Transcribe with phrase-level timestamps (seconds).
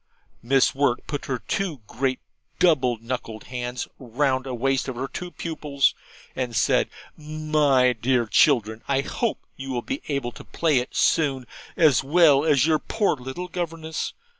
[0.41, 2.17] Miss Wirt put her two great
[2.57, 5.93] double knuckled hands round a waist of her two pupils,
[6.35, 11.45] and said, 'My dear children, I hope you will be able to play it soon
[11.77, 14.13] as well as your poor little governess.